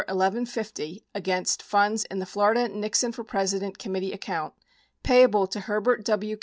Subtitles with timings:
[0.07, 4.55] 1150, against funds in the Florida Nixon for President Committee account,
[5.03, 6.39] payable to Her bert W.